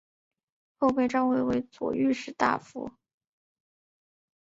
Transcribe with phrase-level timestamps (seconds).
[0.79, 2.89] 后被召回为左御史大夫。